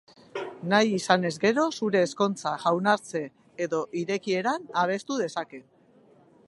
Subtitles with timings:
[0.69, 3.23] Nahi izatenez gero, zure ezkontza, jaunartze
[3.67, 5.63] edo irekieran abestu dezake.